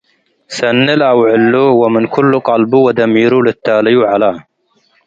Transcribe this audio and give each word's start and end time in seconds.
ሰኒ 0.55 0.85
ለአውዕሉ 0.99 1.53
ወምን 1.81 2.05
ክሉ 2.13 2.31
ቀልቡ 2.47 2.71
ወደሚሩ 2.87 3.31
ልትታለዩ 3.45 3.97
ዐለ። 4.11 4.23